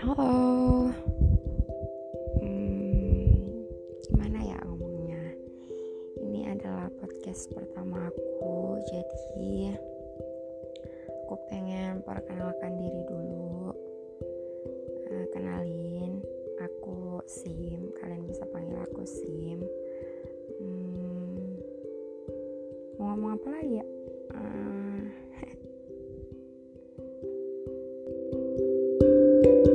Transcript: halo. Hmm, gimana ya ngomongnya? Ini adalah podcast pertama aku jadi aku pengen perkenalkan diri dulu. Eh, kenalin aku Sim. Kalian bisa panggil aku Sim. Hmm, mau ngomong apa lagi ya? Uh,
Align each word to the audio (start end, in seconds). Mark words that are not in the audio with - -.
halo. 0.00 0.88
Hmm, 2.40 3.28
gimana 4.08 4.38
ya 4.40 4.56
ngomongnya? 4.64 5.20
Ini 6.24 6.56
adalah 6.56 6.88
podcast 6.96 7.52
pertama 7.52 8.08
aku 8.08 8.80
jadi 8.88 9.76
aku 11.26 11.34
pengen 11.52 12.00
perkenalkan 12.06 12.80
diri 12.80 13.02
dulu. 13.04 13.76
Eh, 15.12 15.26
kenalin 15.36 16.24
aku 16.62 17.20
Sim. 17.28 17.92
Kalian 18.00 18.24
bisa 18.24 18.48
panggil 18.48 18.80
aku 18.80 19.04
Sim. 19.04 19.60
Hmm, 20.56 21.60
mau 22.96 23.12
ngomong 23.12 23.36
apa 23.36 23.48
lagi 23.52 23.82
ya? 23.82 23.86
Uh, 24.32 25.00